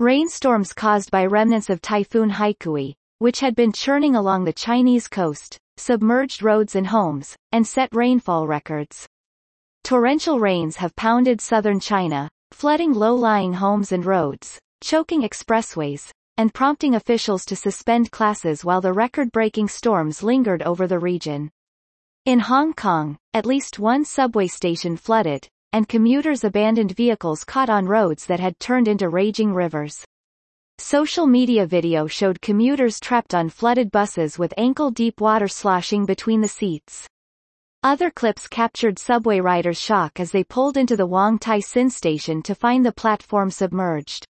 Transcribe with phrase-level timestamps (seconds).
[0.00, 5.58] Rainstorms caused by remnants of Typhoon Haikui, which had been churning along the Chinese coast,
[5.76, 9.08] submerged roads and homes, and set rainfall records.
[9.82, 16.94] Torrential rains have pounded southern China, flooding low-lying homes and roads, choking expressways, and prompting
[16.94, 21.50] officials to suspend classes while the record-breaking storms lingered over the region.
[22.24, 27.86] In Hong Kong, at least one subway station flooded, and commuters abandoned vehicles caught on
[27.86, 30.04] roads that had turned into raging rivers.
[30.78, 36.48] Social media video showed commuters trapped on flooded buses with ankle-deep water sloshing between the
[36.48, 37.06] seats.
[37.82, 42.42] Other clips captured subway riders' shock as they pulled into the Wong Tai Sin station
[42.42, 44.24] to find the platform submerged.